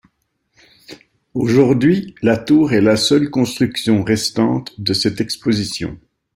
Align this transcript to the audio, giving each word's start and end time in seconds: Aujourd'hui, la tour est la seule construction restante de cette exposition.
Aujourd'hui, 1.35 2.15
la 2.23 2.35
tour 2.35 2.73
est 2.73 2.81
la 2.81 2.97
seule 2.97 3.29
construction 3.29 4.03
restante 4.03 4.73
de 4.81 4.95
cette 4.95 5.21
exposition. 5.21 5.99